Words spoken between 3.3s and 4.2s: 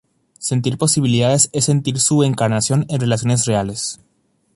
reales.